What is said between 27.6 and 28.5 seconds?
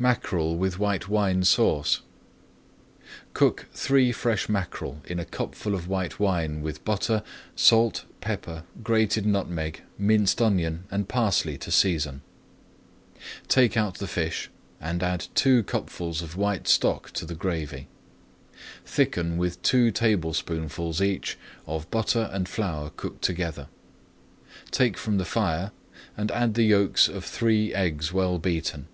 eggs well